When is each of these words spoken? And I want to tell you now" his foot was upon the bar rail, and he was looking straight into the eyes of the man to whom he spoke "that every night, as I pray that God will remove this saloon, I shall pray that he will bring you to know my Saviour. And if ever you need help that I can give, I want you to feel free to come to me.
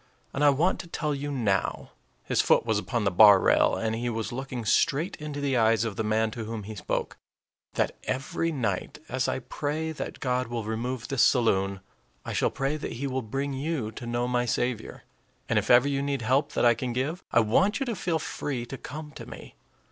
And 0.33 0.43
I 0.43 0.49
want 0.49 0.79
to 0.79 0.87
tell 0.87 1.13
you 1.13 1.31
now" 1.31 1.91
his 2.23 2.41
foot 2.41 2.65
was 2.65 2.79
upon 2.79 3.03
the 3.03 3.11
bar 3.11 3.39
rail, 3.39 3.75
and 3.75 3.95
he 3.95 4.09
was 4.09 4.31
looking 4.31 4.65
straight 4.65 5.15
into 5.17 5.39
the 5.39 5.55
eyes 5.55 5.85
of 5.85 5.95
the 5.95 6.03
man 6.03 6.31
to 6.31 6.45
whom 6.45 6.63
he 6.63 6.73
spoke 6.73 7.17
"that 7.75 7.95
every 8.05 8.51
night, 8.51 8.97
as 9.09 9.27
I 9.27 9.37
pray 9.37 9.91
that 9.91 10.19
God 10.19 10.47
will 10.47 10.63
remove 10.63 11.07
this 11.09 11.21
saloon, 11.21 11.81
I 12.25 12.33
shall 12.33 12.49
pray 12.49 12.77
that 12.77 12.93
he 12.93 13.05
will 13.05 13.21
bring 13.21 13.53
you 13.53 13.91
to 13.91 14.07
know 14.07 14.27
my 14.27 14.47
Saviour. 14.47 15.03
And 15.47 15.59
if 15.59 15.69
ever 15.69 15.87
you 15.87 16.01
need 16.01 16.23
help 16.23 16.53
that 16.53 16.65
I 16.65 16.73
can 16.73 16.93
give, 16.93 17.23
I 17.31 17.41
want 17.41 17.79
you 17.79 17.85
to 17.85 17.95
feel 17.95 18.17
free 18.17 18.65
to 18.65 18.79
come 18.79 19.11
to 19.11 19.27
me. 19.27 19.53